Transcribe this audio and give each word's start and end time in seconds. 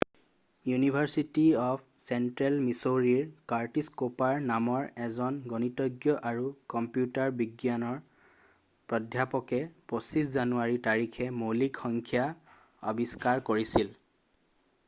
university 0.69 1.41
of 1.63 1.81
central 2.05 2.55
মিচৌৰীৰ 2.67 3.27
Curtis 3.53 3.93
Cooper 4.03 4.39
নামৰ 4.53 4.87
এজন 5.09 5.37
গণিতজ্ঞ 5.51 6.15
আৰু 6.31 6.47
কম্পিউটাৰ 6.75 7.35
বিজ্ঞান 7.43 7.87
প্ৰাধ্যাপকে 8.93 9.61
25 9.95 10.33
জানুৱাৰী 10.39 10.81
তাৰিখে 10.91 11.29
মৌলিক 11.45 11.81
সংখ্যা 11.85 12.27
আৱিষ্কাৰ 12.93 13.47
কৰিছিল 13.53 13.93